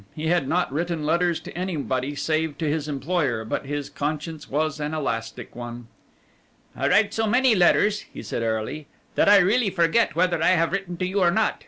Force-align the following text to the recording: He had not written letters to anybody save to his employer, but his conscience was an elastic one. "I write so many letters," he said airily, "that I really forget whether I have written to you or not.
He 0.15 0.29
had 0.29 0.47
not 0.47 0.73
written 0.73 1.05
letters 1.05 1.39
to 1.41 1.55
anybody 1.55 2.15
save 2.15 2.57
to 2.57 2.67
his 2.67 2.87
employer, 2.87 3.45
but 3.45 3.67
his 3.67 3.87
conscience 3.87 4.49
was 4.49 4.79
an 4.79 4.95
elastic 4.95 5.55
one. 5.55 5.89
"I 6.75 6.87
write 6.89 7.13
so 7.13 7.27
many 7.27 7.53
letters," 7.53 8.05
he 8.11 8.23
said 8.23 8.41
airily, 8.41 8.87
"that 9.13 9.29
I 9.29 9.37
really 9.37 9.69
forget 9.69 10.15
whether 10.15 10.41
I 10.41 10.55
have 10.57 10.71
written 10.71 10.97
to 10.97 11.05
you 11.05 11.19
or 11.19 11.29
not. 11.29 11.59